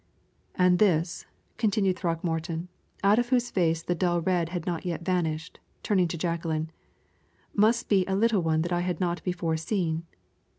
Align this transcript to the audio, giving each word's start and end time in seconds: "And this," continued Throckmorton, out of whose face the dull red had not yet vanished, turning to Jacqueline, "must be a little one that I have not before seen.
"And 0.55 0.79
this," 0.79 1.27
continued 1.57 1.99
Throckmorton, 1.99 2.69
out 3.03 3.19
of 3.19 3.29
whose 3.29 3.51
face 3.51 3.83
the 3.83 3.93
dull 3.93 4.19
red 4.19 4.49
had 4.49 4.65
not 4.65 4.83
yet 4.83 5.05
vanished, 5.05 5.59
turning 5.83 6.07
to 6.07 6.17
Jacqueline, 6.17 6.71
"must 7.53 7.87
be 7.87 8.03
a 8.07 8.15
little 8.15 8.41
one 8.41 8.63
that 8.63 8.73
I 8.73 8.81
have 8.81 8.99
not 8.99 9.23
before 9.23 9.57
seen. 9.57 10.07